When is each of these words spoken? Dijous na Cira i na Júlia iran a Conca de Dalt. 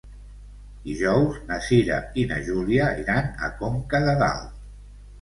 Dijous 0.85 1.37
na 1.51 1.59
Cira 1.67 2.01
i 2.23 2.25
na 2.33 2.41
Júlia 2.49 2.91
iran 3.05 3.31
a 3.51 3.55
Conca 3.63 4.05
de 4.09 4.21
Dalt. 4.27 4.61